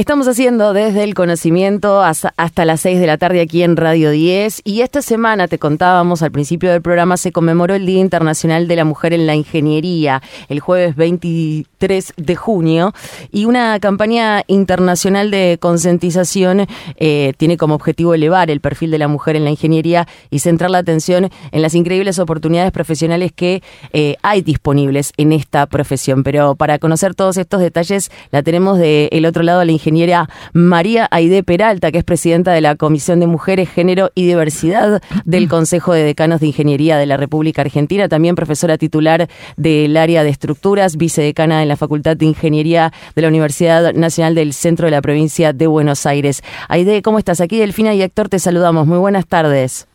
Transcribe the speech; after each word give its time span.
Estamos 0.00 0.28
haciendo 0.28 0.72
desde 0.72 1.04
el 1.04 1.12
conocimiento 1.12 2.00
hasta 2.00 2.64
las 2.64 2.80
6 2.80 3.00
de 3.00 3.06
la 3.06 3.18
tarde 3.18 3.42
aquí 3.42 3.62
en 3.62 3.76
Radio 3.76 4.10
10 4.10 4.62
y 4.64 4.80
esta 4.80 5.02
semana, 5.02 5.46
te 5.46 5.58
contábamos 5.58 6.22
al 6.22 6.30
principio 6.30 6.70
del 6.72 6.80
programa, 6.80 7.18
se 7.18 7.32
conmemoró 7.32 7.74
el 7.74 7.84
Día 7.84 8.00
Internacional 8.00 8.66
de 8.66 8.76
la 8.76 8.86
Mujer 8.86 9.12
en 9.12 9.26
la 9.26 9.34
Ingeniería, 9.34 10.22
el 10.48 10.60
jueves 10.60 10.96
23 10.96 12.14
de 12.16 12.34
junio, 12.34 12.94
y 13.30 13.44
una 13.44 13.78
campaña 13.78 14.42
internacional 14.46 15.30
de 15.30 15.58
concientización 15.60 16.66
eh, 16.96 17.34
tiene 17.36 17.58
como 17.58 17.74
objetivo 17.74 18.14
elevar 18.14 18.50
el 18.50 18.62
perfil 18.62 18.92
de 18.92 18.98
la 18.98 19.06
mujer 19.06 19.36
en 19.36 19.44
la 19.44 19.50
ingeniería 19.50 20.08
y 20.30 20.38
centrar 20.38 20.70
la 20.70 20.78
atención 20.78 21.28
en 21.52 21.60
las 21.60 21.74
increíbles 21.74 22.18
oportunidades 22.18 22.72
profesionales 22.72 23.32
que 23.36 23.62
eh, 23.92 24.16
hay 24.22 24.40
disponibles 24.40 25.12
en 25.18 25.32
esta 25.32 25.66
profesión. 25.66 26.22
Pero 26.22 26.54
para 26.54 26.78
conocer 26.78 27.14
todos 27.14 27.36
estos 27.36 27.60
detalles, 27.60 28.10
la 28.30 28.42
tenemos 28.42 28.78
del 28.78 29.26
otro 29.26 29.42
lado 29.42 29.60
de 29.60 29.66
la 29.66 29.72
ingeniería 29.72 29.89
ingeniera 29.90 30.28
María 30.52 31.08
Aide 31.10 31.42
Peralta, 31.42 31.90
que 31.90 31.98
es 31.98 32.04
presidenta 32.04 32.52
de 32.52 32.60
la 32.60 32.76
Comisión 32.76 33.20
de 33.20 33.26
Mujeres, 33.26 33.68
Género 33.68 34.10
y 34.14 34.26
Diversidad 34.26 35.02
del 35.24 35.48
Consejo 35.48 35.92
de 35.92 36.04
Decanos 36.04 36.40
de 36.40 36.46
Ingeniería 36.46 36.96
de 36.96 37.06
la 37.06 37.16
República 37.16 37.62
Argentina, 37.62 38.08
también 38.08 38.36
profesora 38.36 38.78
titular 38.78 39.28
del 39.56 39.96
área 39.96 40.22
de 40.22 40.30
estructuras, 40.30 40.96
vicedecana 40.96 41.62
en 41.62 41.68
la 41.68 41.76
Facultad 41.76 42.16
de 42.16 42.26
Ingeniería 42.26 42.92
de 43.14 43.22
la 43.22 43.28
Universidad 43.28 43.92
Nacional 43.94 44.34
del 44.34 44.52
Centro 44.52 44.86
de 44.86 44.92
la 44.92 45.02
Provincia 45.02 45.52
de 45.52 45.66
Buenos 45.66 46.06
Aires. 46.06 46.42
Aide, 46.68 47.02
¿cómo 47.02 47.18
estás? 47.18 47.40
Aquí 47.40 47.58
Delfina 47.58 47.92
y 47.94 48.02
Héctor 48.02 48.28
te 48.28 48.38
saludamos. 48.38 48.86
Muy 48.86 48.98
buenas 48.98 49.26
tardes. 49.26 49.88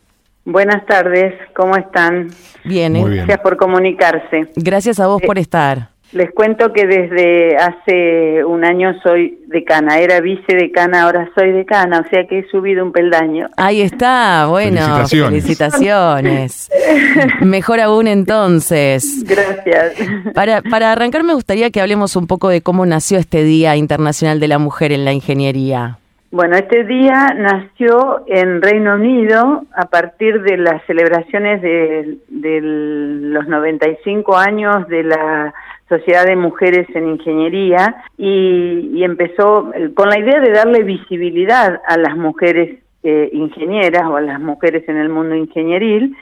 Buenas 0.44 0.86
tardes, 0.86 1.34
¿cómo 1.56 1.74
están? 1.74 2.28
Bien, 2.64 2.94
¿eh? 2.94 3.02
Gracias 3.04 3.40
por 3.40 3.56
comunicarse. 3.56 4.48
Gracias 4.54 5.00
a 5.00 5.08
vos 5.08 5.20
por 5.20 5.38
estar. 5.38 5.95
Les 6.12 6.30
cuento 6.32 6.72
que 6.72 6.86
desde 6.86 7.56
hace 7.56 8.44
un 8.44 8.64
año 8.64 8.94
soy 9.02 9.40
decana, 9.48 9.98
era 9.98 10.20
vicedecana, 10.20 11.02
ahora 11.02 11.28
soy 11.36 11.50
decana, 11.50 12.04
o 12.06 12.08
sea 12.08 12.26
que 12.28 12.38
he 12.38 12.48
subido 12.48 12.84
un 12.84 12.92
peldaño. 12.92 13.48
Ahí 13.56 13.80
está, 13.80 14.46
bueno, 14.48 14.80
felicitaciones. 15.08 16.70
Mejor 17.42 17.80
aún 17.80 18.06
entonces. 18.06 19.24
Gracias. 19.26 19.94
Para, 20.32 20.62
para 20.62 20.92
arrancar 20.92 21.24
me 21.24 21.34
gustaría 21.34 21.70
que 21.70 21.80
hablemos 21.80 22.14
un 22.14 22.28
poco 22.28 22.48
de 22.48 22.60
cómo 22.60 22.86
nació 22.86 23.18
este 23.18 23.42
Día 23.42 23.74
Internacional 23.74 24.38
de 24.38 24.48
la 24.48 24.58
Mujer 24.58 24.92
en 24.92 25.04
la 25.04 25.12
Ingeniería. 25.12 25.98
Bueno, 26.30 26.56
este 26.56 26.84
día 26.84 27.28
nació 27.36 28.24
en 28.26 28.60
Reino 28.60 28.94
Unido 28.94 29.64
a 29.74 29.86
partir 29.86 30.42
de 30.42 30.56
las 30.56 30.84
celebraciones 30.86 31.62
de, 31.62 32.18
de 32.28 32.60
los 32.60 33.46
95 33.48 34.36
años 34.36 34.86
de 34.88 35.04
la 35.04 35.54
Sociedad 35.88 36.24
de 36.24 36.36
Mujeres 36.36 36.86
en 36.94 37.08
Ingeniería 37.08 38.04
y, 38.18 39.04
empezó 39.04 39.70
con 39.94 40.08
la 40.08 40.18
idea 40.18 40.40
de 40.40 40.50
darle 40.50 40.82
visibilidad 40.82 41.80
a 41.86 41.96
las 41.96 42.16
mujeres 42.16 42.80
eh, 43.04 43.30
ingenieras 43.32 44.02
o 44.04 44.16
a 44.16 44.20
las 44.20 44.40
mujeres 44.40 44.88
en 44.88 44.96
el 44.96 45.08
mundo 45.08 45.36
ingenieril 45.36 46.16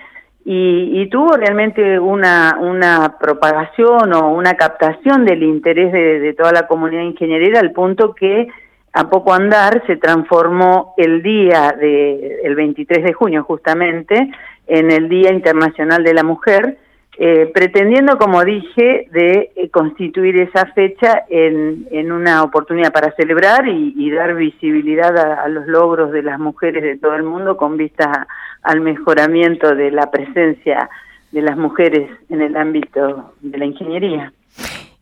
y, 0.44 1.08
tuvo 1.08 1.36
realmente 1.36 1.98
una, 1.98 2.58
una 2.60 3.16
propagación 3.18 4.12
o 4.12 4.28
una 4.34 4.54
captación 4.54 5.24
del 5.24 5.42
interés 5.42 5.92
de, 5.92 6.34
toda 6.34 6.52
la 6.52 6.66
comunidad 6.66 7.02
ingenieril 7.02 7.56
al 7.56 7.72
punto 7.72 8.14
que 8.14 8.48
a 8.92 9.08
poco 9.08 9.32
andar 9.32 9.82
se 9.86 9.96
transformó 9.96 10.94
el 10.98 11.22
día 11.22 11.74
de 11.78 12.40
el 12.44 12.54
23 12.54 13.04
de 13.04 13.12
junio 13.12 13.44
justamente 13.44 14.30
en 14.66 14.90
el 14.90 15.08
Día 15.08 15.32
Internacional 15.32 16.04
de 16.04 16.14
la 16.14 16.22
Mujer 16.22 16.78
eh, 17.16 17.48
pretendiendo, 17.54 18.18
como 18.18 18.44
dije, 18.44 19.06
de 19.12 19.52
eh, 19.54 19.70
constituir 19.70 20.36
esa 20.40 20.66
fecha 20.72 21.22
en, 21.28 21.86
en, 21.92 22.10
una 22.10 22.42
oportunidad 22.42 22.92
para 22.92 23.12
celebrar 23.12 23.68
y, 23.68 24.10
dar 24.10 24.34
visibilidad 24.34 25.16
a, 25.16 25.46
los 25.48 25.66
logros 25.66 26.10
de 26.10 26.22
las 26.22 26.40
mujeres 26.40 26.82
de 26.82 26.98
todo 26.98 27.14
el 27.14 27.22
mundo 27.22 27.56
con 27.56 27.76
vista 27.76 28.26
al 28.62 28.80
mejoramiento 28.80 29.76
de 29.76 29.92
la 29.92 30.10
presencia 30.10 30.90
de 31.30 31.42
las 31.42 31.56
mujeres 31.56 32.10
en 32.30 32.40
el 32.42 32.56
ámbito 32.56 33.32
de 33.40 33.58
la 33.58 33.64
ingeniería. 33.64 34.32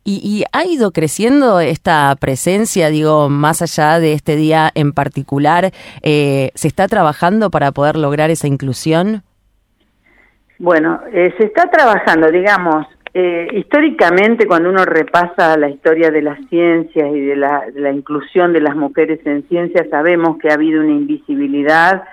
Y, 0.04 0.44
ha 0.52 0.64
ido 0.64 0.90
creciendo 0.90 1.60
esta 1.60 2.14
presencia, 2.18 2.88
digo, 2.88 3.28
más 3.28 3.62
allá 3.62 4.00
de 4.00 4.12
este 4.14 4.36
día 4.36 4.70
en 4.74 4.92
particular, 4.92 5.72
eh, 6.02 6.50
¿se 6.54 6.68
está 6.68 6.88
trabajando 6.88 7.50
para 7.50 7.70
poder 7.72 7.96
lograr 7.96 8.30
esa 8.30 8.48
inclusión? 8.48 9.22
Bueno, 10.62 11.00
eh, 11.12 11.34
se 11.38 11.46
está 11.46 11.68
trabajando, 11.68 12.30
digamos, 12.30 12.86
eh, 13.12 13.48
históricamente 13.52 14.46
cuando 14.46 14.70
uno 14.70 14.84
repasa 14.84 15.56
la 15.56 15.68
historia 15.68 16.12
de 16.12 16.22
las 16.22 16.38
ciencias 16.50 17.12
y 17.12 17.20
de 17.20 17.34
la, 17.34 17.92
inclusión 17.92 18.52
de 18.52 18.60
las 18.60 18.76
mujeres 18.76 19.18
en 19.26 19.42
ciencias, 19.48 19.88
sabemos 19.90 20.38
que 20.38 20.50
ha 20.50 20.54
habido 20.54 20.80
una 20.80 20.92
invisibilidad 20.92 22.04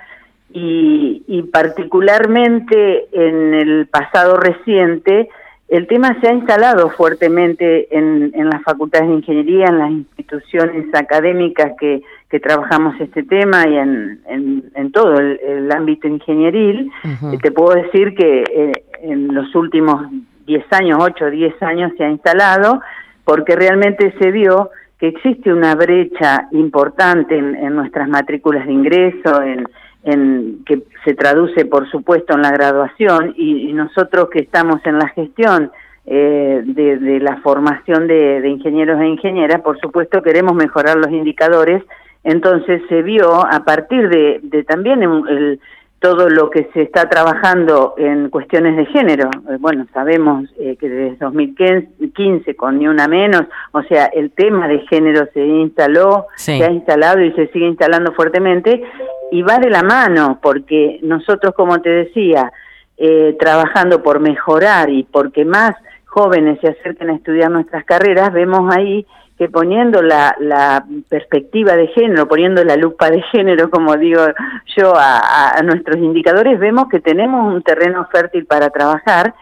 y, 0.52 1.48
particularmente 1.54 3.06
en 3.12 3.54
el 3.54 3.86
pasado 3.86 4.38
reciente, 4.38 5.30
el 5.68 5.86
tema 5.86 6.20
se 6.20 6.30
ha 6.30 6.34
instalado 6.34 6.90
fuertemente 6.90 7.96
en, 7.96 8.32
en 8.34 8.50
las 8.50 8.64
facultades 8.64 9.10
de 9.10 9.14
ingeniería, 9.14 9.68
en 9.68 9.78
las 9.78 9.92
instituciones 9.92 10.88
académicas 10.96 11.74
que 11.80 12.02
que 12.30 12.40
trabajamos 12.40 12.96
este 13.00 13.24
tema 13.24 13.68
y 13.68 13.76
en, 13.76 14.22
en, 14.76 14.92
todo 14.92 15.18
el, 15.18 15.72
ámbito 15.72 16.08
ingenieril, 16.08 16.92
te 17.42 17.52
puedo 17.52 17.74
decir 17.74 18.16
que 18.16 18.44
eh, 18.44 18.72
en 19.02 19.34
los 19.34 19.54
últimos 19.56 20.08
10 20.46 20.66
años, 20.72 21.00
8 21.02 21.26
o 21.26 21.30
10 21.30 21.64
años 21.64 21.92
se 21.98 22.04
ha 22.04 22.10
instalado, 22.10 22.82
porque 23.24 23.56
realmente 23.56 24.14
se 24.20 24.32
vio 24.32 24.70
que 25.00 25.08
existe 25.08 25.52
una 25.52 25.74
brecha 25.76 26.48
importante 26.52 27.38
en, 27.38 27.76
nuestras 27.76 28.08
matrículas 28.08 28.68
de 28.68 28.74
ingreso, 28.74 29.42
en, 29.42 29.66
en, 30.04 30.64
que 30.66 30.84
se 31.06 31.16
traduce, 31.16 31.66
por 31.66 31.90
supuesto, 31.90 32.36
en 32.36 32.42
la 32.44 32.52
graduación, 32.52 33.34
y, 33.38 33.74
nosotros 33.74 34.30
que 34.30 34.40
estamos 34.40 34.82
en 34.86 35.00
la 35.00 35.08
gestión 35.10 35.72
eh, 36.06 36.62
de, 36.64 37.20
la 37.22 37.38
formación 37.38 38.08
de, 38.08 38.42
de 38.42 38.50
ingenieros 38.50 39.00
e 39.02 39.08
ingenieras, 39.08 39.62
por 39.62 39.80
supuesto, 39.80 40.22
queremos 40.22 40.54
mejorar 40.54 40.98
los 40.98 41.12
indicadores 41.12 41.82
entonces 42.24 42.82
se 42.90 43.02
vio 43.02 43.46
a 43.46 43.64
partir 43.64 44.10
de, 44.10 44.64
también 44.64 45.04
el, 45.04 45.60
todo 46.00 46.30
lo 46.30 46.50
que 46.50 46.70
se 46.74 46.84
está 46.84 47.10
trabajando 47.10 47.94
en 47.98 48.30
cuestiones 48.30 48.78
de 48.78 48.86
género. 48.86 49.30
Eh, 49.50 49.58
bueno, 49.60 49.86
sabemos 49.94 50.50
eh, 50.58 50.78
que 50.80 50.90
desde 50.90 51.18
2015 51.18 52.56
con 52.56 52.80
ni 52.80 52.88
una 52.88 53.08
menos, 53.08 53.44
o 53.72 53.84
sea, 53.84 54.06
el 54.06 54.32
tema 54.32 54.68
de 54.68 54.80
género 54.88 55.28
se 55.34 55.46
instaló, 55.46 56.28
se 56.36 56.64
ha 56.64 56.72
instalado 56.72 57.22
y 57.22 57.34
se 57.34 57.48
sigue 57.48 57.68
instalando 57.68 58.14
fuertemente 58.14 58.82
y 59.32 59.42
va 59.42 59.60
de 59.60 59.70
la 59.70 59.84
mano 59.84 60.40
porque 60.42 61.00
nosotros, 61.04 61.54
como 61.54 61.82
te 61.82 61.90
decía, 61.90 62.52
eh, 62.98 63.36
trabajando 63.40 64.02
por 64.02 64.20
mejorar 64.20 64.90
y 64.90 65.04
porque 65.04 65.46
más 65.46 65.74
jóvenes 66.06 66.60
se 66.62 66.70
acerquen 66.70 67.10
a 67.10 67.16
estudiar 67.16 67.52
nuestras 67.52 67.84
carreras, 67.86 68.34
vemos 68.34 68.74
ahí 68.76 69.06
que 69.40 69.48
poniendo 69.48 70.02
la, 70.02 70.36
la, 70.38 70.86
perspectiva 71.08 71.78
de 71.78 71.88
género, 71.88 72.28
poniendo 72.28 72.62
la 72.66 72.76
lupa 72.76 73.10
de 73.10 73.22
género, 73.32 73.70
como 73.70 73.96
digo 73.96 74.22
yo, 74.76 74.94
a, 74.98 75.62
nuestros 75.64 75.96
indicadores, 75.96 76.60
vemos 76.60 76.90
que 76.90 77.00
tenemos 77.00 77.54
un 77.54 77.64
terreno 77.64 78.06
fértil 78.12 78.46
para 78.46 78.70
trabajar, 78.70 79.34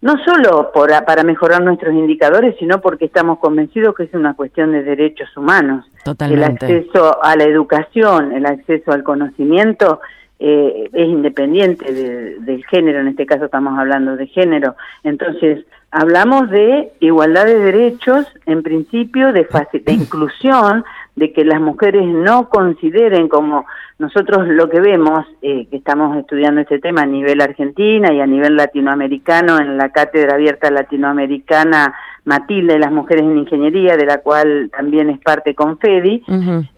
no 0.00 0.14
solo 0.24 0.72
por, 0.74 0.90
para 1.04 1.22
mejorar 1.22 1.62
nuestros 1.62 1.94
indicadores, 1.94 2.56
sino 2.58 2.80
porque 2.80 3.04
estamos 3.04 3.38
convencidos 3.38 3.94
que 3.94 4.02
es 4.02 4.14
una 4.14 4.34
cuestión 4.34 4.72
de 4.72 4.82
derechos 4.82 5.28
humanos. 5.36 5.86
Totalmente. 6.04 6.66
El 6.66 6.78
acceso 6.78 7.22
a 7.22 7.36
la 7.36 7.44
educación, 7.44 8.32
el 8.32 8.46
acceso 8.46 8.90
al 8.90 9.04
conocimiento, 9.04 10.00
eh, 10.38 10.90
es 10.92 11.08
independiente 11.08 11.92
del 11.92 12.64
género, 12.66 13.00
en 13.00 13.08
este 13.08 13.26
caso 13.26 13.46
estamos 13.46 13.78
hablando 13.78 14.16
de 14.16 14.26
género. 14.26 14.76
Entonces, 15.02 15.64
hablamos 15.90 16.50
de 16.50 16.92
igualdad 17.00 17.46
de 17.46 17.58
derechos, 17.58 18.26
en 18.44 18.62
principio, 18.62 19.32
de, 19.32 19.46
de 19.72 19.92
inclusión, 19.92 20.84
de 21.14 21.32
que 21.32 21.44
las 21.44 21.60
mujeres 21.60 22.04
no 22.04 22.50
consideren 22.50 23.28
como 23.28 23.64
nosotros 23.98 24.46
lo 24.48 24.68
que 24.68 24.80
vemos, 24.80 25.24
eh, 25.40 25.66
que 25.70 25.76
estamos 25.78 26.14
estudiando 26.18 26.60
este 26.60 26.78
tema 26.80 27.02
a 27.02 27.06
nivel 27.06 27.40
argentina 27.40 28.12
y 28.12 28.20
a 28.20 28.26
nivel 28.26 28.56
latinoamericano 28.56 29.58
en 29.58 29.78
la 29.78 29.88
Cátedra 29.88 30.34
Abierta 30.34 30.70
Latinoamericana 30.70 31.94
Matilde 32.26 32.74
de 32.74 32.80
las 32.80 32.92
Mujeres 32.92 33.22
en 33.22 33.38
Ingeniería, 33.38 33.96
de 33.96 34.04
la 34.04 34.18
cual 34.18 34.70
también 34.76 35.08
es 35.08 35.18
parte 35.20 35.54
Confedi, 35.54 36.22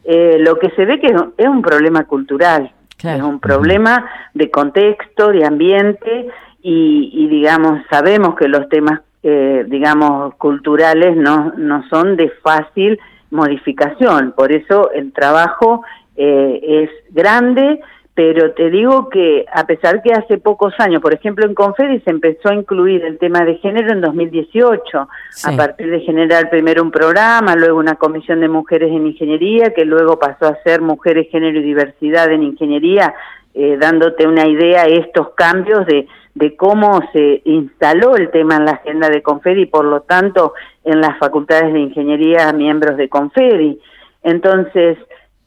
eh, 0.05 0.37
lo 0.38 0.56
que 0.61 0.71
se 0.71 0.85
ve 0.85 1.00
que 1.00 1.09
es 1.09 1.49
un 1.49 1.62
problema 1.62 2.05
cultural, 2.05 2.71
es 3.03 3.23
un 3.23 3.39
problema 3.39 4.09
de 4.35 4.50
contexto, 4.50 5.29
de 5.29 5.45
ambiente 5.45 6.29
y, 6.61 7.29
digamos, 7.29 7.81
sabemos 7.89 8.35
que 8.35 8.49
los 8.49 8.69
temas, 8.69 9.00
eh, 9.23 9.65
digamos, 9.69 10.35
culturales 10.35 11.17
no, 11.17 11.53
no 11.56 11.89
son 11.89 12.17
de 12.17 12.31
fácil 12.43 12.99
modificación. 13.31 14.33
Por 14.33 14.53
eso 14.53 14.91
el 14.93 15.12
trabajo 15.12 15.83
eh, 16.17 16.61
es 16.62 17.15
grande, 17.15 17.81
pero 18.19 18.50
te 18.50 18.69
digo 18.69 19.09
que 19.11 19.47
a 19.55 19.65
pesar 19.65 20.03
que 20.03 20.12
hace 20.12 20.38
pocos 20.38 20.75
años, 20.79 21.00
por 21.00 21.15
ejemplo 21.15 21.47
en 21.47 21.55
Confedi 21.55 22.00
se 22.00 22.11
empezó 22.11 22.49
a 22.49 22.55
incluir 22.56 23.05
el 23.05 23.17
tema 23.17 23.44
de 23.44 23.59
género 23.59 23.93
en 23.93 24.00
2018, 24.00 25.09
a 25.44 25.56
partir 25.56 25.88
de 25.88 26.00
generar 26.00 26.50
primero 26.50 26.82
un 26.82 26.91
programa, 26.91 27.55
luego 27.55 27.79
una 27.79 27.94
comisión 27.94 28.41
de 28.41 28.49
mujeres 28.49 28.91
en 28.91 29.06
ingeniería, 29.06 29.73
que 29.73 29.85
luego 29.85 30.19
pasó 30.19 30.47
a 30.47 30.61
ser 30.65 30.81
Mujeres, 30.81 31.29
Género 31.31 31.61
y 31.61 31.62
Diversidad 31.62 32.29
en 32.32 32.43
Ingeniería, 32.43 33.15
eh, 33.55 33.76
dándote 33.81 34.26
una 34.26 34.49
idea 34.49 34.82
de 34.82 34.97
estos 34.97 35.29
cambios 35.37 35.87
de, 35.87 36.09
de 36.35 36.56
cómo 36.56 37.00
se 37.12 37.43
instaló 37.44 38.17
el 38.17 38.32
tema 38.32 38.56
en 38.56 38.64
la 38.64 38.73
agenda 38.73 39.11
de 39.11 39.23
Confedi 39.23 39.62
y 39.62 39.67
por 39.67 39.85
lo 39.85 40.00
tanto 40.00 40.55
en 40.82 41.00
las 41.00 41.17
facultades 41.19 41.73
de 41.73 41.79
ingeniería 41.79 42.53
miembros 42.53 42.97
de 42.97 43.09
Confedi. 43.09 43.79
Entonces, 44.25 44.99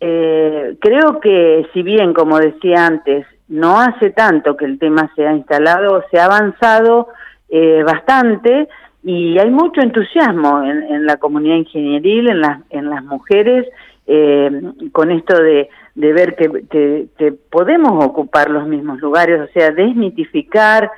eh, 0.04 0.78
creo 0.82 1.20
que 1.20 1.68
si 1.74 1.84
bien, 1.84 2.14
como 2.16 2.40
decía 2.40 2.88
antes, 2.88 3.28
no 3.48 3.80
hace 3.80 4.10
tanto 4.10 4.58
que 4.58 4.66
el 4.66 4.80
tema 4.80 5.12
se 5.16 5.28
ha 5.28 5.34
instalado, 5.34 6.04
se 6.10 6.20
ha 6.20 6.26
avanzado 6.26 7.10
eh, 7.50 7.84
bastante 7.84 8.68
y 9.04 9.38
hay 9.38 9.52
mucho 9.52 9.80
entusiasmo 9.80 10.64
en, 10.64 11.06
la 11.06 11.18
comunidad 11.18 11.58
ingenieril, 11.58 12.30
en, 12.30 12.42
en 12.72 12.90
las 12.90 13.04
mujeres, 13.04 13.68
eh, 14.08 14.50
con 14.92 15.12
esto 15.12 15.40
de, 15.40 15.70
ver 15.94 16.36
que, 16.36 17.08
que, 17.16 17.34
podemos 17.52 18.04
ocupar 18.04 18.50
los 18.50 18.68
mismos 18.68 19.00
lugares, 19.02 19.40
o 19.40 19.54
sea, 19.54 19.70
desmitificar, 19.70 20.90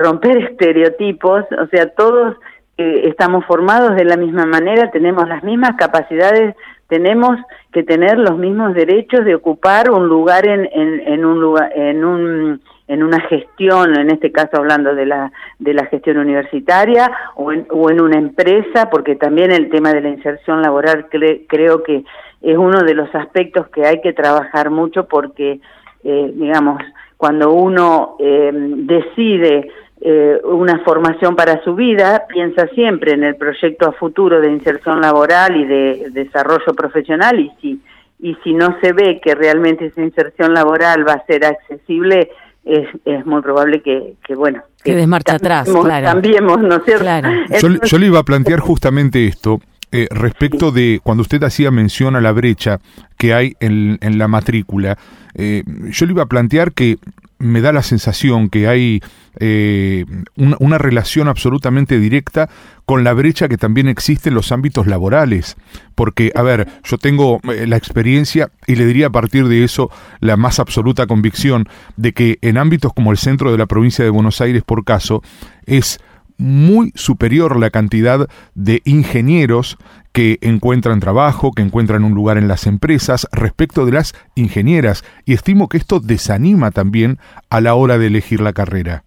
romper 0.00 0.36
estereotipos, 0.50 1.44
o 1.52 1.66
sea, 1.68 1.86
todos 1.90 2.36
estamos 2.76 3.44
formados 3.44 3.94
de 3.94 4.04
la 4.04 4.16
misma 4.16 4.46
manera, 4.46 4.90
tenemos 4.90 5.28
las 5.28 5.44
mismas 5.44 5.76
capacidades 5.76 6.56
tenemos 6.90 7.38
que 7.72 7.84
tener 7.84 8.18
los 8.18 8.36
mismos 8.36 8.74
derechos 8.74 9.24
de 9.24 9.36
ocupar 9.36 9.90
un 9.90 10.08
lugar 10.08 10.46
en, 10.46 10.68
en, 10.74 11.24
un 11.24 11.40
lugar 11.40 11.72
en 11.74 12.04
un 12.04 12.60
en 12.88 13.04
una 13.04 13.20
gestión, 13.20 13.96
en 13.96 14.10
este 14.10 14.32
caso 14.32 14.56
hablando 14.56 14.94
de 14.96 15.06
la 15.06 15.32
de 15.60 15.72
la 15.72 15.86
gestión 15.86 16.18
universitaria 16.18 17.10
o 17.36 17.52
en, 17.52 17.66
o 17.70 17.88
en 17.90 18.00
una 18.00 18.18
empresa, 18.18 18.90
porque 18.90 19.14
también 19.14 19.52
el 19.52 19.70
tema 19.70 19.92
de 19.92 20.00
la 20.00 20.08
inserción 20.08 20.60
laboral 20.60 21.06
creo 21.46 21.84
que 21.84 22.04
es 22.42 22.58
uno 22.58 22.82
de 22.82 22.94
los 22.94 23.14
aspectos 23.14 23.68
que 23.68 23.86
hay 23.86 24.00
que 24.00 24.12
trabajar 24.12 24.70
mucho 24.70 25.06
porque 25.06 25.60
eh, 26.02 26.32
digamos 26.34 26.82
cuando 27.16 27.52
uno 27.52 28.16
eh, 28.18 28.50
decide 28.52 29.70
eh, 30.02 30.40
una 30.44 30.78
formación 30.78 31.36
para 31.36 31.62
su 31.62 31.74
vida, 31.74 32.24
piensa 32.26 32.66
siempre 32.68 33.12
en 33.12 33.22
el 33.22 33.36
proyecto 33.36 33.86
a 33.86 33.92
futuro 33.92 34.40
de 34.40 34.50
inserción 34.50 35.02
laboral 35.02 35.56
y 35.56 35.66
de, 35.66 36.10
desarrollo 36.12 36.72
profesional 36.74 37.38
y 37.38 37.52
si, 37.60 37.80
y 38.18 38.34
si 38.42 38.54
no 38.54 38.78
se 38.80 38.94
ve 38.94 39.20
que 39.22 39.34
realmente 39.34 39.86
esa 39.86 40.00
inserción 40.00 40.54
laboral 40.54 41.06
va 41.06 41.14
a 41.14 41.26
ser 41.26 41.44
accesible, 41.44 42.30
es, 42.64 42.88
es 43.04 43.26
muy 43.26 43.42
probable 43.42 43.82
que, 43.82 44.14
que 44.24 44.34
bueno, 44.34 44.62
que, 44.82 45.06
marcha 45.06 45.34
atrás, 45.34 45.68
claro. 45.68 46.06
cambiemos, 46.06 46.62
¿no 46.62 46.76
es 46.76 46.84
cierto? 46.84 47.84
yo, 47.84 47.98
le 47.98 48.06
iba 48.06 48.20
a 48.20 48.24
plantear 48.24 48.60
justamente 48.60 49.26
esto. 49.26 49.60
Eh, 49.92 50.06
respecto 50.12 50.70
de 50.70 51.00
cuando 51.02 51.22
usted 51.22 51.42
hacía 51.42 51.72
mención 51.72 52.14
a 52.14 52.20
la 52.20 52.30
brecha 52.30 52.78
que 53.18 53.34
hay 53.34 53.56
en, 53.58 53.98
en 54.00 54.18
la 54.18 54.28
matrícula, 54.28 54.96
eh, 55.34 55.64
yo 55.90 56.06
le 56.06 56.12
iba 56.12 56.22
a 56.22 56.26
plantear 56.26 56.72
que 56.72 56.98
me 57.40 57.60
da 57.60 57.72
la 57.72 57.82
sensación 57.82 58.48
que 58.50 58.68
hay 58.68 59.00
eh, 59.40 60.04
una, 60.36 60.78
relación 60.78 61.26
absolutamente 61.26 61.98
directa 61.98 62.48
con 62.84 63.02
la 63.02 63.12
brecha 63.12 63.48
que 63.48 63.56
también 63.56 63.88
existe 63.88 64.28
en 64.28 64.34
los 64.34 64.52
ámbitos 64.52 64.86
laborales. 64.86 65.56
Porque, 65.94 66.32
a 66.34 66.42
ver, 66.42 66.68
yo 66.84 66.98
tengo 66.98 67.40
eh, 67.50 67.66
la 67.66 67.76
experiencia 67.76 68.50
y 68.66 68.76
le 68.76 68.86
diría 68.86 69.08
a 69.08 69.10
partir 69.10 69.48
de 69.48 69.64
eso 69.64 69.90
la 70.20 70.36
más 70.36 70.60
absoluta 70.60 71.06
convicción 71.06 71.68
de 71.96 72.12
que 72.12 72.38
en 72.42 72.58
ámbitos 72.58 72.92
como 72.92 73.10
el 73.10 73.18
centro 73.18 73.50
de 73.50 73.58
la 73.58 73.66
provincia 73.66 74.04
de 74.04 74.10
Buenos 74.10 74.40
Aires, 74.40 74.62
por 74.62 74.84
caso, 74.84 75.22
es 75.66 75.98
muy 76.40 76.90
superior 76.94 77.58
la 77.58 77.70
cantidad 77.70 78.28
de 78.54 78.80
ingenieros 78.84 79.76
que 80.12 80.38
encuentran 80.40 80.98
trabajo, 80.98 81.52
que 81.52 81.62
encuentran 81.62 82.02
un 82.02 82.14
lugar 82.14 82.38
en 82.38 82.48
las 82.48 82.66
empresas 82.66 83.28
respecto 83.32 83.86
de 83.86 83.92
las 83.92 84.14
ingenieras. 84.34 85.04
Y 85.24 85.34
estimo 85.34 85.68
que 85.68 85.76
esto 85.76 86.00
desanima 86.00 86.70
también 86.70 87.18
a 87.50 87.60
la 87.60 87.74
hora 87.74 87.98
de 87.98 88.08
elegir 88.08 88.40
la 88.40 88.52
carrera. 88.52 89.04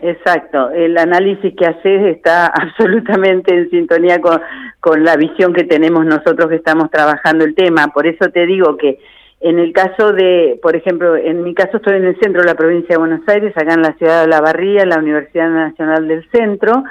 Exacto, 0.00 0.70
el 0.70 0.98
análisis 0.98 1.54
que 1.56 1.64
haces 1.64 2.16
está 2.16 2.46
absolutamente 2.54 3.56
en 3.56 3.70
sintonía 3.70 4.20
con, 4.20 4.40
con 4.80 5.04
la 5.04 5.16
visión 5.16 5.52
que 5.52 5.62
tenemos 5.62 6.04
nosotros 6.04 6.48
que 6.48 6.56
estamos 6.56 6.90
trabajando 6.90 7.44
el 7.44 7.54
tema, 7.54 7.86
por 7.88 8.08
eso 8.08 8.28
te 8.30 8.44
digo 8.44 8.76
que 8.76 8.98
en 9.42 9.58
el 9.58 9.72
caso 9.72 10.12
de, 10.12 10.58
por 10.62 10.76
ejemplo, 10.76 11.16
en 11.16 11.42
mi 11.42 11.54
caso 11.54 11.78
estoy 11.78 11.96
en 11.96 12.04
el 12.04 12.18
centro 12.20 12.42
de 12.42 12.48
la 12.48 12.54
provincia 12.54 12.94
de 12.94 12.98
Buenos 12.98 13.28
Aires, 13.28 13.52
acá 13.56 13.74
en 13.74 13.82
la 13.82 13.94
ciudad 13.94 14.22
de 14.22 14.28
La 14.28 14.40
Barría, 14.40 14.82
en 14.82 14.90
la 14.90 14.98
Universidad 14.98 15.50
Nacional 15.50 16.06
del 16.06 16.28
Centro. 16.30 16.84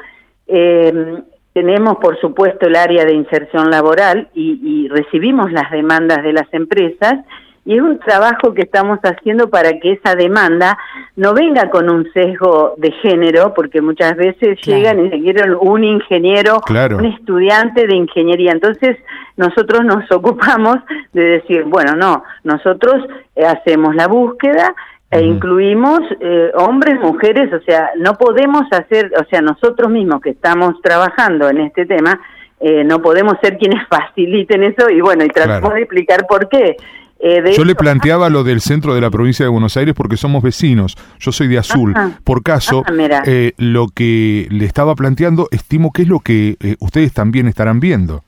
Eh, 0.48 1.21
tenemos, 1.53 1.98
por 1.98 2.19
supuesto, 2.19 2.68
el 2.68 2.75
área 2.75 3.06
de 3.06 3.13
inserción 3.13 3.71
laboral 3.71 4.30
y, 4.33 4.59
y 4.63 4.88
recibimos 4.89 5.51
las 5.51 5.71
demandas 5.71 6.24
de 6.24 6.33
las 6.33 6.53
empresas 6.53 7.25
y 7.63 7.75
es 7.75 7.81
un 7.81 8.00
trabajo 8.00 8.54
que 8.54 8.63
estamos 8.63 9.00
haciendo 9.04 9.50
para 9.50 9.80
que 9.80 9.94
esa 9.94 10.16
demanda 10.16 10.78
no 11.16 11.34
venga 11.34 11.69
con 11.69 11.90
un 11.92 12.12
sesgo 12.12 12.74
de 12.78 12.92
género, 13.04 13.54
porque 13.54 13.81
muchas 13.81 14.16
veces 14.16 14.60
llegan 14.66 15.06
y 15.06 15.10
se 15.10 15.19
quieren 15.19 15.56
un 15.60 15.84
ingeniero, 15.84 16.62
un 16.69 17.06
estudiante 17.06 17.86
de 17.86 17.96
ingeniería. 17.96 18.52
Entonces, 18.52 18.98
nosotros 19.38 19.86
nos 19.86 20.12
ocupamos 20.12 20.78
de 21.13 21.22
decir, 21.22 21.63
bueno, 21.66 21.96
no, 21.96 22.24
nosotros 22.44 23.06
eh, 23.36 23.46
hacemos 23.46 23.94
la 23.96 24.08
búsqueda 24.08 24.74
e 25.12 25.22
incluimos 25.22 26.00
eh, 26.22 26.52
hombres, 26.56 26.98
mujeres, 27.02 27.52
o 27.52 27.60
sea, 27.66 27.92
no 27.98 28.13
podemos 28.13 28.63
hacer, 28.72 29.12
o 29.19 29.25
sea, 29.25 29.42
nosotros 29.42 29.92
mismos 29.92 30.22
que 30.22 30.30
estamos 30.30 30.81
trabajando 30.81 31.50
en 31.50 31.58
este 31.58 31.86
tema, 31.86 32.18
eh, 32.62 32.86
no 32.86 33.02
podemos 33.02 33.34
ser 33.42 33.58
quienes 33.58 33.86
faciliten 33.90 34.63
eso 34.63 34.90
y 34.90 35.02
bueno, 35.02 35.25
y 35.25 35.28
tratamos 35.28 35.74
de 35.74 35.81
explicar 35.81 36.25
por 36.28 36.48
qué. 36.48 36.78
Eh, 37.24 37.54
Yo 37.56 37.64
le 37.66 37.76
planteaba 37.76 38.30
lo 38.30 38.44
del 38.44 38.62
centro 38.62 38.96
de 38.96 39.02
la 39.02 39.12
provincia 39.12 39.46
de 39.46 39.50
Buenos 39.50 39.78
Aires 39.78 39.94
porque 39.96 40.18
somos 40.18 40.42
vecinos. 40.42 40.98
Yo 41.20 41.32
soy 41.32 41.48
de 41.48 41.60
Azul. 41.60 41.94
Por 42.24 42.42
caso, 42.42 42.84
eh, 43.26 43.54
lo 43.58 43.88
que 43.94 44.48
le 44.50 44.66
estaba 44.66 44.96
planteando, 44.96 45.48
estimo 45.52 45.92
que 45.94 46.02
es 46.02 46.08
lo 46.08 46.20
que 46.20 46.58
eh, 46.60 46.76
ustedes 46.80 47.14
también 47.14 47.48
estarán 47.48 47.80
viendo. 47.80 48.24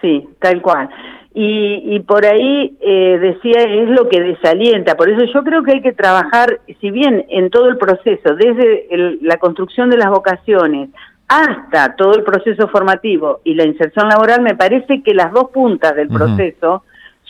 Sí, 0.00 0.28
tal 0.40 0.60
cual. 0.60 0.88
Y, 1.36 1.98
por 2.06 2.24
ahí 2.24 2.76
decía, 2.80 3.64
es 3.64 3.88
lo 3.88 4.08
que 4.08 4.20
desalienta. 4.20 4.96
Por 4.96 5.10
eso 5.10 5.24
yo 5.34 5.42
creo 5.42 5.64
que 5.64 5.72
hay 5.72 5.82
que 5.82 5.92
trabajar, 5.92 6.60
si 6.80 6.92
bien 6.92 7.26
en 7.28 7.50
todo 7.50 7.68
el 7.68 7.76
proceso, 7.76 8.36
desde 8.36 8.86
la 9.20 9.38
construcción 9.38 9.90
de 9.90 9.96
las 9.96 10.10
vocaciones 10.10 10.90
hasta 11.26 11.96
todo 11.96 12.14
el 12.14 12.22
proceso 12.22 12.68
formativo 12.68 13.40
y 13.42 13.54
la 13.54 13.64
inserción 13.64 14.08
laboral, 14.08 14.42
me 14.42 14.54
parece 14.54 15.02
que 15.02 15.12
las 15.12 15.32
dos 15.32 15.50
puntas 15.50 15.96
del 15.96 16.06
proceso 16.06 16.84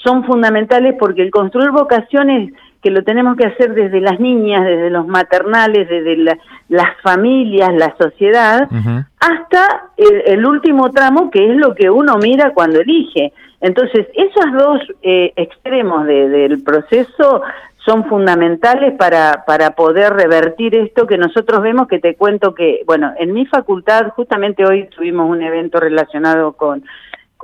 son 0.04 0.24
fundamentales 0.24 0.94
porque 0.98 1.22
el 1.22 1.30
construir 1.30 1.70
vocaciones 1.70 2.52
que 2.84 2.90
lo 2.90 3.02
tenemos 3.02 3.36
que 3.36 3.46
hacer 3.46 3.72
desde 3.72 3.98
las 4.02 4.20
niñas, 4.20 4.62
desde 4.66 4.90
los 4.90 5.06
maternales, 5.06 5.88
desde 5.88 6.16
las 6.68 7.00
familias, 7.02 7.72
la 7.72 7.96
sociedad, 7.96 8.68
hasta 9.18 9.88
el, 9.96 10.44
último 10.44 10.90
tramo 10.90 11.30
que 11.30 11.50
es 11.50 11.56
lo 11.56 11.74
que 11.74 11.88
uno 11.88 12.18
mira 12.18 12.52
cuando 12.52 12.80
elige. 12.80 13.32
Entonces, 13.62 14.06
esos 14.14 14.52
dos 14.52 14.80
eh, 15.00 15.32
extremos 15.34 16.06
del 16.06 16.62
proceso 16.62 17.40
son 17.86 18.04
fundamentales 18.04 18.94
para, 18.98 19.44
para 19.46 19.70
poder 19.70 20.12
revertir 20.12 20.74
esto 20.74 21.06
que 21.06 21.16
nosotros 21.16 21.62
vemos, 21.62 21.88
que 21.88 22.00
te 22.00 22.16
cuento 22.16 22.54
que, 22.54 22.82
bueno, 22.86 23.12
en 23.18 23.32
mi 23.32 23.46
facultad, 23.46 24.08
justamente 24.10 24.66
hoy 24.66 24.88
tuvimos 24.94 25.30
un 25.30 25.42
evento 25.42 25.80
relacionado 25.80 26.52
con 26.52 26.84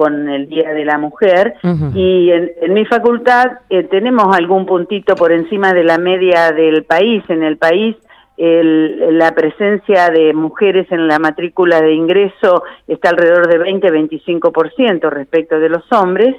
con 0.00 0.30
el 0.30 0.49
Día 0.49 0.73
de 0.73 0.87
la 0.87 0.97
Mujer 0.97 1.57
y 1.95 2.30
en, 2.30 2.73
mi 2.73 2.87
facultad 2.87 3.59
eh, 3.69 3.83
tenemos 3.83 4.35
algún 4.35 4.64
puntito 4.64 5.14
por 5.14 5.30
encima 5.30 5.75
de 5.75 5.85
la 5.85 5.99
media 5.99 6.52
del 6.52 6.85
país. 6.85 7.23
En 7.28 7.42
el 7.42 7.59
país 7.59 7.97
la 8.38 9.35
presencia 9.35 10.09
de 10.09 10.33
mujeres 10.33 10.90
en 10.90 11.07
la 11.07 11.19
matrícula 11.19 11.83
de 11.83 11.92
ingreso 11.92 12.64
está 12.88 13.11
alrededor 13.11 13.47
de 13.47 13.61
20-25% 13.61 15.11
respecto 15.11 15.61
de 15.61 15.69
los 15.69 15.85
hombres 15.92 16.35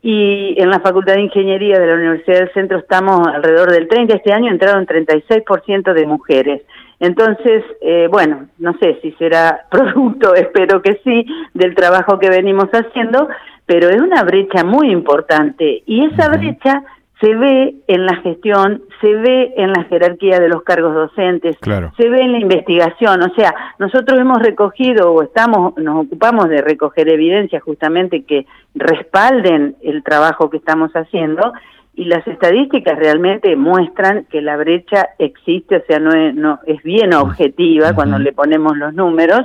y 0.00 0.54
en 0.56 0.70
la 0.70 0.78
Facultad 0.78 1.14
de 1.14 1.22
Ingeniería 1.22 1.80
de 1.80 1.86
la 1.88 1.94
Universidad 1.94 2.38
del 2.38 2.52
Centro 2.52 2.78
estamos 2.78 3.26
alrededor 3.26 3.72
del 3.72 3.88
30. 3.88 4.14
Este 4.14 4.32
año 4.32 4.52
entraron 4.52 4.86
36% 4.86 5.92
de 5.92 6.06
mujeres. 6.06 6.62
Entonces, 7.00 7.64
eh, 7.80 8.08
bueno, 8.10 8.46
no 8.58 8.74
sé 8.78 8.98
si 9.02 9.12
será 9.12 9.66
producto, 9.70 10.34
espero 10.34 10.82
que 10.82 11.00
sí, 11.02 11.26
del 11.54 11.74
trabajo 11.74 12.18
que 12.18 12.28
venimos 12.28 12.68
haciendo, 12.68 13.28
pero 13.66 13.88
es 13.88 14.00
una 14.00 14.22
brecha 14.22 14.64
muy 14.64 14.90
importante 14.90 15.82
y 15.86 16.04
esa 16.04 16.28
brecha 16.28 16.82
se 17.20 17.34
ve 17.34 17.74
en 17.86 18.06
la 18.06 18.16
gestión, 18.16 18.82
se 19.00 19.14
ve 19.14 19.52
en 19.56 19.72
la 19.72 19.84
jerarquía 19.84 20.38
de 20.40 20.48
los 20.48 20.62
cargos 20.62 20.94
docentes, 20.94 21.56
se 21.60 22.08
ve 22.08 22.20
en 22.22 22.32
la 22.32 22.38
investigación, 22.38 23.22
o 23.22 23.34
sea, 23.34 23.54
nosotros 23.78 24.18
hemos 24.18 24.38
recogido 24.38 25.12
o 25.12 25.22
estamos, 25.22 25.76
nos 25.76 26.06
ocupamos 26.06 26.48
de 26.48 26.62
recoger 26.62 27.10
evidencias 27.10 27.62
justamente 27.62 28.24
que 28.24 28.46
respalden 28.74 29.76
el 29.82 30.02
trabajo 30.02 30.48
que 30.48 30.56
estamos 30.56 30.92
haciendo 30.92 31.52
y 31.94 32.04
las 32.04 32.26
estadísticas 32.26 32.98
realmente 32.98 33.54
muestran 33.56 34.24
que 34.30 34.40
la 34.40 34.56
brecha 34.56 35.10
existe, 35.18 35.76
o 35.76 35.82
sea, 35.86 35.98
no 35.98 36.12
es, 36.12 36.34
no, 36.34 36.60
es 36.66 36.82
bien 36.82 37.12
objetiva 37.14 37.92
cuando 37.94 38.18
le 38.18 38.32
ponemos 38.32 38.76
los 38.76 38.94
números, 38.94 39.42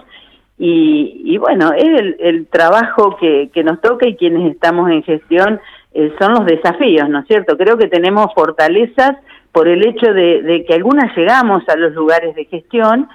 y, 0.57 1.21
y 1.25 1.37
bueno, 1.37 1.73
es 1.73 1.83
el, 1.83 2.15
el 2.19 2.47
trabajo 2.47 3.17
que, 3.17 3.49
que 3.53 3.63
nos 3.63 3.81
toca 3.81 4.07
y 4.07 4.15
quienes 4.15 4.51
estamos 4.51 4.89
en 4.89 5.03
gestión 5.03 5.59
eh, 5.93 6.13
son 6.19 6.33
los 6.33 6.45
desafíos, 6.45 7.09
¿no 7.09 7.19
es 7.19 7.27
cierto? 7.27 7.57
Creo 7.57 7.77
que 7.77 7.87
tenemos 7.87 8.27
fortalezas 8.33 9.17
por 9.51 9.67
el 9.67 9.85
hecho 9.85 10.13
de, 10.13 10.41
de 10.41 10.65
que 10.65 10.73
algunas 10.73 11.15
llegamos 11.15 11.63
a 11.67 11.75
los 11.75 11.93
lugares 11.93 12.35
de 12.35 12.45
gestión 12.45 13.07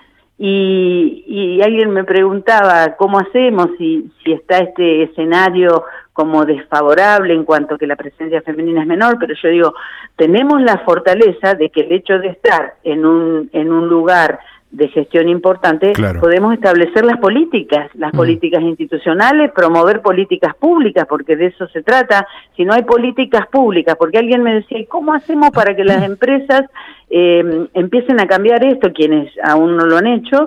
y, 0.42 1.22
y 1.26 1.60
alguien 1.60 1.90
me 1.90 2.02
preguntaba 2.02 2.96
cómo 2.96 3.18
hacemos 3.18 3.68
si, 3.76 4.10
si 4.24 4.32
está 4.32 4.56
este 4.56 5.02
escenario 5.02 5.84
como 6.14 6.46
desfavorable 6.46 7.34
en 7.34 7.44
cuanto 7.44 7.76
que 7.76 7.86
la 7.86 7.94
presencia 7.94 8.40
femenina 8.40 8.80
es 8.80 8.86
menor, 8.86 9.18
pero 9.20 9.34
yo 9.34 9.50
digo, 9.50 9.74
tenemos 10.16 10.62
la 10.62 10.78
fortaleza 10.78 11.52
de 11.54 11.68
que 11.68 11.82
el 11.82 11.92
hecho 11.92 12.18
de 12.18 12.28
estar 12.28 12.72
en 12.84 13.04
un, 13.04 13.50
en 13.52 13.70
un 13.70 13.86
lugar 13.88 14.40
de 14.70 14.88
gestión 14.88 15.28
importante, 15.28 15.92
podemos 16.20 16.54
establecer 16.54 17.04
las 17.04 17.18
políticas, 17.18 17.90
las 17.94 18.14
mm. 18.14 18.16
políticas 18.16 18.62
institucionales, 18.62 19.50
promover 19.52 20.00
políticas 20.00 20.54
públicas, 20.54 21.06
porque 21.08 21.34
de 21.34 21.46
eso 21.46 21.66
se 21.68 21.82
trata. 21.82 22.26
Si 22.56 22.64
no 22.64 22.72
hay 22.72 22.82
políticas 22.82 23.48
públicas, 23.48 23.96
porque 23.98 24.18
alguien 24.18 24.42
me 24.42 24.54
decía, 24.54 24.78
¿cómo 24.88 25.12
hacemos 25.12 25.50
para 25.50 25.74
que 25.74 25.84
las 25.84 26.02
empresas 26.04 26.66
eh, 27.10 27.66
empiecen 27.74 28.20
a 28.20 28.28
cambiar 28.28 28.64
esto, 28.64 28.92
quienes 28.92 29.32
aún 29.42 29.76
no 29.76 29.86
lo 29.86 29.96
han 29.96 30.06
hecho? 30.06 30.46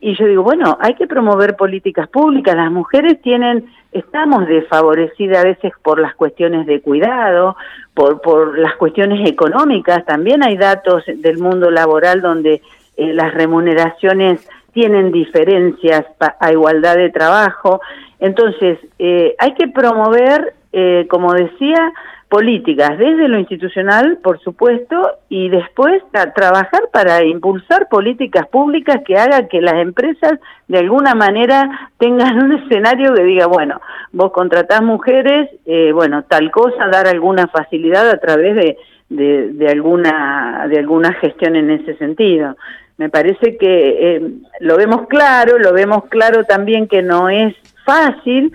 Y 0.00 0.14
yo 0.16 0.26
digo, 0.26 0.44
bueno, 0.44 0.78
hay 0.80 0.94
que 0.94 1.08
promover 1.08 1.56
políticas 1.56 2.08
públicas. 2.08 2.54
Las 2.54 2.70
mujeres 2.70 3.20
tienen, 3.22 3.66
estamos 3.90 4.46
desfavorecidas 4.46 5.38
a 5.38 5.48
veces 5.48 5.72
por 5.82 5.98
las 5.98 6.14
cuestiones 6.14 6.66
de 6.66 6.80
cuidado, 6.80 7.56
por, 7.94 8.20
por 8.20 8.56
las 8.58 8.76
cuestiones 8.76 9.28
económicas. 9.28 10.04
También 10.04 10.44
hay 10.44 10.56
datos 10.56 11.02
del 11.06 11.38
mundo 11.38 11.72
laboral 11.72 12.20
donde 12.20 12.62
eh, 12.96 13.12
las 13.12 13.34
remuneraciones 13.34 14.46
tienen 14.72 15.12
diferencias 15.12 16.04
a 16.40 16.52
igualdad 16.52 16.96
de 16.96 17.10
trabajo. 17.10 17.80
Entonces, 18.20 18.78
eh, 18.98 19.34
hay 19.38 19.54
que 19.54 19.68
promover, 19.68 20.54
eh, 20.72 21.06
como 21.08 21.32
decía, 21.32 21.92
políticas 22.28 22.98
desde 22.98 23.28
lo 23.28 23.38
institucional, 23.38 24.18
por 24.22 24.40
supuesto, 24.40 25.10
y 25.28 25.48
después 25.48 26.02
trabajar 26.34 26.88
para 26.92 27.24
impulsar 27.24 27.88
políticas 27.88 28.48
públicas 28.48 29.00
que 29.06 29.16
hagan 29.16 29.48
que 29.48 29.60
las 29.60 29.74
empresas 29.74 30.32
de 30.66 30.78
alguna 30.78 31.14
manera 31.14 31.90
tengan 31.98 32.42
un 32.42 32.52
escenario 32.52 33.14
que 33.14 33.22
diga, 33.22 33.46
bueno, 33.46 33.80
vos 34.12 34.32
contratás 34.32 34.82
mujeres, 34.82 35.50
bueno, 35.94 36.24
tal 36.24 36.50
cosa, 36.50 36.88
dar 36.88 37.06
alguna 37.06 37.46
facilidad 37.46 38.10
a 38.10 38.18
través 38.18 38.56
de, 38.56 38.76
de, 39.08 39.68
alguna 39.68 40.66
de 40.68 40.78
alguna 40.78 41.12
gestión 41.14 41.56
en 41.56 41.70
ese 41.70 41.96
sentido. 41.96 42.56
Me 42.98 43.10
parece 43.10 43.58
que 43.58 44.16
eh, 44.16 44.22
lo 44.60 44.76
vemos 44.76 45.06
claro, 45.08 45.58
lo 45.58 45.72
vemos 45.72 46.04
claro 46.08 46.44
también 46.44 46.88
que 46.88 47.02
no 47.02 47.28
es 47.28 47.54
fácil, 47.84 48.52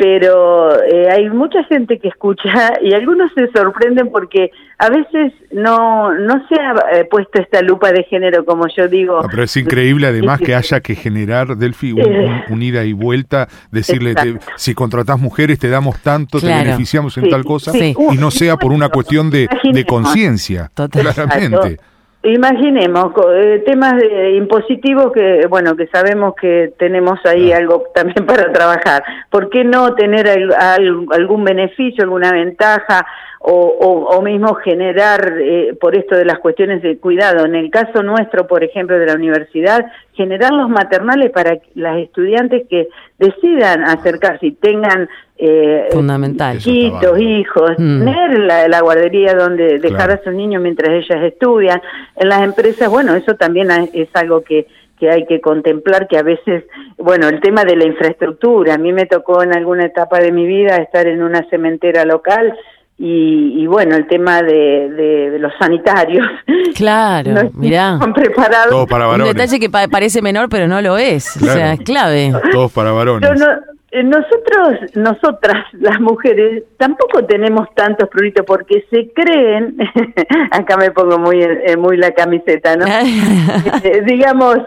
pero 0.00 0.82
eh, 0.82 1.10
hay 1.10 1.28
mucha 1.28 1.62
gente 1.64 1.98
que 1.98 2.08
escucha 2.08 2.72
y 2.82 2.94
algunos 2.94 3.30
se 3.34 3.50
sorprenden 3.50 4.10
porque 4.10 4.50
a 4.78 4.88
veces 4.88 5.34
no 5.52 6.14
no 6.14 6.46
se 6.48 6.54
ha 6.54 6.98
eh, 6.98 7.04
puesto 7.04 7.42
esta 7.42 7.60
lupa 7.60 7.92
de 7.92 8.04
género 8.04 8.46
como 8.46 8.66
yo 8.74 8.88
digo. 8.88 9.20
pero 9.30 9.42
es 9.42 9.54
increíble 9.58 10.06
además 10.06 10.40
que 10.40 10.54
haya 10.54 10.80
que 10.80 10.94
generar, 10.94 11.56
Delphi, 11.56 11.92
un, 11.92 12.62
ida 12.62 12.84
y 12.84 12.94
vuelta, 12.94 13.48
decirle, 13.70 14.14
si 14.56 14.74
contratás 14.74 15.20
mujeres 15.20 15.58
te 15.58 15.68
damos 15.68 16.00
tanto, 16.00 16.40
te 16.40 16.46
beneficiamos 16.46 17.18
en 17.18 17.28
tal 17.28 17.44
cosa, 17.44 17.76
y 17.76 18.16
no 18.16 18.30
sea 18.30 18.56
por 18.56 18.72
una 18.72 18.88
cuestión 18.88 19.30
de, 19.30 19.48
de 19.64 19.84
conciencia, 19.84 20.70
claramente. 20.90 21.78
Imaginemos 22.22 23.14
eh, 23.32 23.62
temas 23.64 23.96
de 23.96 24.36
impositivos 24.36 25.10
que, 25.10 25.46
bueno, 25.48 25.74
que 25.74 25.86
sabemos 25.86 26.34
que 26.34 26.74
tenemos 26.78 27.18
ahí 27.24 27.50
algo 27.50 27.84
también 27.94 28.26
para 28.26 28.52
trabajar. 28.52 29.02
¿Por 29.30 29.48
qué 29.48 29.64
no 29.64 29.94
tener 29.94 30.28
algún 30.58 31.44
beneficio, 31.44 32.04
alguna 32.04 32.30
ventaja 32.32 33.06
o, 33.42 33.52
o, 33.54 34.20
mismo 34.20 34.54
generar, 34.56 35.38
eh, 35.40 35.74
por 35.80 35.96
esto 35.96 36.14
de 36.14 36.26
las 36.26 36.40
cuestiones 36.40 36.82
de 36.82 36.98
cuidado, 36.98 37.46
en 37.46 37.54
el 37.54 37.70
caso 37.70 38.02
nuestro, 38.02 38.46
por 38.46 38.62
ejemplo, 38.62 38.98
de 38.98 39.06
la 39.06 39.14
universidad, 39.14 39.86
generar 40.12 40.52
los 40.52 40.68
maternales 40.68 41.30
para 41.30 41.56
las 41.74 41.96
estudiantes 42.00 42.68
que 42.68 42.88
decidan 43.18 43.84
acercarse 43.84 44.48
y 44.48 44.52
tengan 44.52 45.08
eh, 45.42 45.88
fundamental 45.90 46.58
hijos, 46.64 47.18
hijos 47.18 47.70
mm. 47.78 48.04
tener 48.04 48.38
la, 48.68 48.80
guardería 48.80 49.34
donde 49.34 49.78
dejar 49.78 50.10
a 50.10 50.22
sus 50.22 50.34
niños 50.34 50.62
mientras 50.62 50.90
ellas 50.90 51.24
estudian. 51.24 51.80
En 52.16 52.28
las 52.28 52.42
empresas, 52.42 52.90
bueno, 52.90 53.14
eso 53.14 53.34
también 53.34 53.70
es 53.92 54.08
algo 54.14 54.42
que 54.42 54.66
que 55.00 55.10
hay 55.10 55.24
que 55.24 55.40
contemplar 55.40 56.06
que 56.06 56.18
a 56.18 56.22
veces, 56.22 56.64
bueno, 56.98 57.28
el 57.28 57.40
tema 57.40 57.64
de 57.64 57.74
la 57.74 57.86
infraestructura, 57.86 58.74
a 58.74 58.78
mí 58.78 58.92
me 58.92 59.06
tocó 59.06 59.42
en 59.42 59.54
alguna 59.54 59.86
etapa 59.86 60.20
de 60.20 60.30
mi 60.30 60.46
vida 60.46 60.76
estar 60.76 61.06
en 61.06 61.22
una 61.22 61.42
cementera 61.48 62.04
local 62.04 62.54
y, 63.02 63.66
bueno, 63.66 63.96
el 63.96 64.06
tema 64.06 64.42
de, 64.42 64.90
de, 64.90 65.38
los 65.38 65.52
sanitarios. 65.58 66.26
Claro, 66.74 67.32
no 67.32 67.50
mirá. 67.54 67.98
preparados. 68.14 68.70
Todo 68.70 68.86
para 68.86 69.04
varones. 69.04 69.28
Un 69.28 69.36
detalle 69.36 69.58
que 69.58 69.68
parece 69.68 70.22
menor, 70.22 70.48
pero 70.48 70.68
no 70.68 70.80
lo 70.80 70.96
es. 70.96 71.36
O 71.36 71.40
sea, 71.40 71.74
es 71.74 71.80
clave. 71.80 72.32
Todos 72.52 72.72
para 72.72 72.92
varones. 72.92 73.28
Eh, 73.28 73.44
nosotros, 73.92 74.94
nosotras, 74.94 75.64
las 75.72 76.00
mujeres, 76.00 76.64
tampoco 76.76 77.24
tenemos 77.24 77.68
tantos 77.74 78.08
pruritos 78.08 78.44
porque 78.46 78.84
se 78.90 79.10
creen, 79.12 79.76
acá 80.50 80.76
me 80.76 80.90
pongo 80.90 81.18
muy 81.18 81.42
eh, 81.42 81.76
muy 81.76 81.96
la 81.96 82.12
camiseta, 82.12 82.76
¿no? 82.76 82.86
Eh, 83.82 84.02
digamos, 84.04 84.58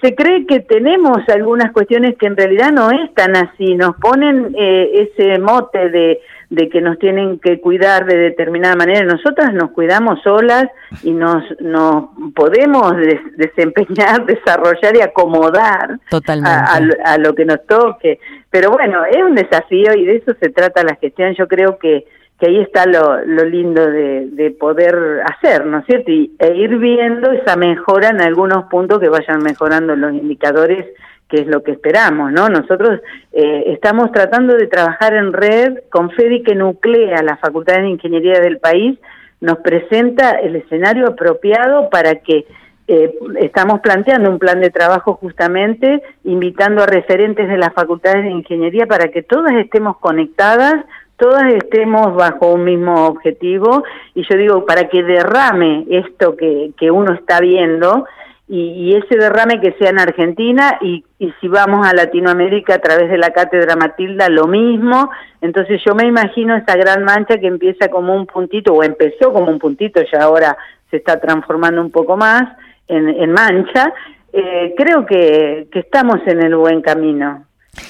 se 0.00 0.14
cree 0.14 0.46
que 0.46 0.60
tenemos 0.60 1.18
algunas 1.28 1.72
cuestiones 1.72 2.16
que 2.18 2.26
en 2.26 2.36
realidad 2.36 2.70
no 2.70 2.90
es 2.90 3.12
tan 3.14 3.34
así, 3.36 3.74
nos 3.74 3.96
ponen 3.96 4.54
ese 4.56 5.38
mote 5.38 5.88
de 5.88 6.20
de 6.52 6.68
que 6.68 6.82
nos 6.82 6.98
tienen 6.98 7.38
que 7.38 7.62
cuidar 7.62 8.04
de 8.04 8.14
determinada 8.14 8.76
manera. 8.76 9.06
Nosotras 9.06 9.54
nos 9.54 9.70
cuidamos 9.70 10.20
solas 10.22 10.66
y 11.02 11.10
nos, 11.10 11.42
nos 11.60 12.10
podemos 12.34 12.92
desempeñar, 13.38 14.26
desarrollar 14.26 14.94
y 14.94 15.00
acomodar 15.00 15.98
a, 16.44 17.18
lo 17.18 17.34
que 17.34 17.46
nos 17.46 17.66
toque. 17.66 18.20
Pero 18.52 18.70
bueno, 18.70 19.04
es 19.06 19.16
un 19.16 19.34
desafío 19.34 19.94
y 19.96 20.04
de 20.04 20.16
eso 20.16 20.32
se 20.38 20.50
trata 20.50 20.84
la 20.84 20.96
gestión. 20.96 21.34
Yo 21.34 21.48
creo 21.48 21.78
que, 21.78 22.04
que 22.38 22.46
ahí 22.48 22.60
está 22.60 22.84
lo, 22.84 23.24
lo 23.24 23.44
lindo 23.46 23.84
de, 23.90 24.28
de 24.30 24.50
poder 24.50 25.22
hacer, 25.24 25.64
¿no 25.64 25.78
es 25.78 25.86
cierto? 25.86 26.10
Y, 26.10 26.36
e 26.38 26.54
ir 26.54 26.76
viendo 26.76 27.32
esa 27.32 27.56
mejora 27.56 28.10
en 28.10 28.20
algunos 28.20 28.64
puntos 28.64 29.00
que 29.00 29.08
vayan 29.08 29.42
mejorando 29.42 29.96
los 29.96 30.12
indicadores 30.12 30.86
que 31.30 31.40
es 31.40 31.46
lo 31.46 31.62
que 31.62 31.72
esperamos, 31.72 32.30
¿no? 32.30 32.50
Nosotros 32.50 33.00
eh, 33.32 33.64
estamos 33.68 34.12
tratando 34.12 34.54
de 34.54 34.66
trabajar 34.66 35.14
en 35.14 35.32
red 35.32 35.78
con 35.88 36.10
FEDI 36.10 36.42
que 36.42 36.54
nuclea 36.54 37.22
las 37.22 37.40
facultades 37.40 37.84
de 37.84 37.88
ingeniería 37.88 38.38
del 38.38 38.58
país, 38.58 38.98
nos 39.40 39.56
presenta 39.60 40.32
el 40.32 40.56
escenario 40.56 41.08
apropiado 41.08 41.88
para 41.88 42.16
que 42.16 42.44
eh, 42.88 43.14
estamos 43.40 43.80
planteando 43.80 44.28
un 44.28 44.38
plan 44.38 44.60
de 44.60 44.70
trabajo 44.70 45.14
justamente, 45.14 46.02
invitando 46.24 46.82
a 46.82 46.86
referentes 46.86 47.48
de 47.48 47.56
las 47.56 47.72
facultades 47.72 48.24
de 48.24 48.30
ingeniería 48.30 48.86
para 48.86 49.08
que 49.08 49.22
todas 49.22 49.52
estemos 49.54 49.98
conectadas, 49.98 50.84
todas 51.16 51.52
estemos 51.54 52.14
bajo 52.16 52.52
un 52.52 52.64
mismo 52.64 53.06
objetivo, 53.06 53.84
y 54.14 54.24
yo 54.28 54.36
digo, 54.36 54.66
para 54.66 54.88
que 54.88 55.02
derrame 55.04 55.86
esto 55.90 56.36
que, 56.36 56.72
que 56.76 56.90
uno 56.90 57.12
está 57.14 57.40
viendo, 57.40 58.04
y, 58.48 58.94
ese 58.94 59.16
derrame 59.16 59.60
que 59.60 59.72
sea 59.78 59.88
en 59.88 59.98
Argentina 59.98 60.78
y, 60.82 61.02
y, 61.18 61.32
si 61.40 61.48
vamos 61.48 61.86
a 61.86 61.94
Latinoamérica 61.94 62.74
a 62.74 62.80
través 62.80 63.08
de 63.08 63.16
la 63.16 63.30
Cátedra 63.30 63.76
Matilda 63.76 64.28
lo 64.28 64.46
mismo. 64.46 65.10
Entonces 65.40 65.80
yo 65.86 65.94
me 65.94 66.06
imagino 66.06 66.54
esa 66.54 66.76
gran 66.76 67.02
mancha 67.02 67.38
que 67.38 67.46
empieza 67.46 67.88
como 67.88 68.14
un 68.14 68.26
puntito 68.26 68.74
o 68.74 68.82
empezó 68.82 69.32
como 69.32 69.50
un 69.50 69.58
puntito 69.58 70.02
y 70.02 70.16
ahora 70.16 70.58
se 70.90 70.98
está 70.98 71.18
transformando 71.18 71.80
un 71.80 71.90
poco 71.90 72.18
más 72.18 72.42
en, 72.92 73.08
en 73.08 73.32
mancha. 73.32 73.92
Eh, 74.32 74.74
creo 74.76 75.04
que, 75.04 75.68
que 75.70 75.80
estamos 75.80 76.20
en 76.26 76.42
el 76.42 76.56
buen 76.56 76.80
camino. 76.80 77.44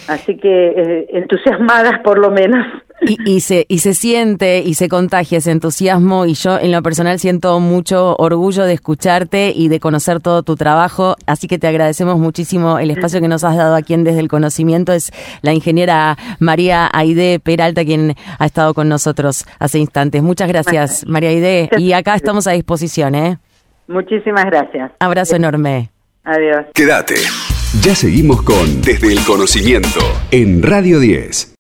Así 0.09 0.37
que 0.37 0.69
eh, 0.69 1.07
entusiasmadas 1.13 2.01
por 2.01 2.19
lo 2.19 2.31
menos. 2.31 2.65
Y, 3.27 3.41
se, 3.41 3.67
y 3.69 3.81
se 3.81 3.95
siente 3.95 4.61
y 4.61 4.75
se 4.75 4.89
contagia 4.89 5.39
ese 5.39 5.51
entusiasmo 5.51 6.25
y 6.25 6.35
yo 6.35 6.61
en 6.61 6.71
lo 6.71 6.83
personal 6.83 7.19
siento 7.19 7.59
mucho 7.59 8.15
orgullo 8.17 8.63
de 8.65 8.75
escucharte 8.75 9.53
y 9.53 9.67
de 9.67 9.81
conocer 9.81 10.21
todo 10.21 10.45
tu 10.45 10.55
trabajo, 10.55 11.17
así 11.27 11.49
que 11.49 11.59
te 11.59 11.67
agradecemos 11.67 12.21
muchísimo 12.21 12.79
el 12.79 12.93
espacio 12.93 13.21
que 13.21 13.27
nos 13.27 13.43
has 13.43 13.57
dado 13.57 13.75
aquí 13.75 13.95
en 13.95 14.05
Desde 14.05 14.21
el 14.21 14.29
Conocimiento. 14.29 14.93
Es 14.93 15.11
la 15.43 15.53
ingeniera 15.53 16.17
María 16.39 16.89
Aide 16.93 17.41
Peralta 17.41 17.85
quien 17.85 18.15
ha 18.39 18.47
estado 18.47 18.73
con 18.73 18.89
nosotros 18.89 19.47
hace 19.59 19.81
instantes. 19.81 20.23
Muchas 20.23 20.47
gracias 20.47 21.05
María 21.05 21.31
Aide 21.31 21.71
y 21.79 21.95
acá 21.95 22.15
estamos 22.15 22.47
a 22.47 22.53
disposición. 22.53 23.17
¿eh? 23.17 23.39
Muchísimas 23.93 24.45
gracias. 24.47 24.93
Abrazo 24.99 25.37
enorme. 25.37 25.91
Adiós. 26.25 26.67
Quédate. 26.75 27.15
Ya 27.81 27.95
seguimos 27.95 28.43
con 28.43 28.83
Desde 28.83 29.13
el 29.13 29.25
Conocimiento 29.25 30.01
en 30.31 30.63
Radio 30.63 31.01
10. 31.01 31.49